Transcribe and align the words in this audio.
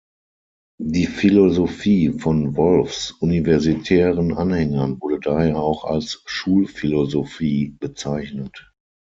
Die 0.81 1.05
Philosophie 1.05 2.09
von 2.09 2.55
Wolffs 2.55 3.11
universitären 3.19 4.33
Anhängern 4.33 4.99
wurde 4.99 5.19
daher 5.19 5.57
auch 5.57 5.83
als 5.83 6.23
"Schulphilosophie" 6.25 7.75
bezeichnet. 7.79 8.71